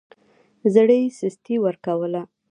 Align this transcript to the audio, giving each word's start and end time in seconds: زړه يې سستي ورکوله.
زړه 0.73 0.95
يې 1.01 1.13
سستي 1.19 1.55
ورکوله. 1.65 2.21